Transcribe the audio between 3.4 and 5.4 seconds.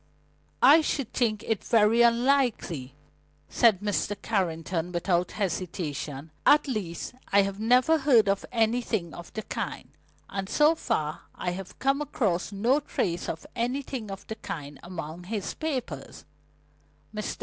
said Mr. Carrington without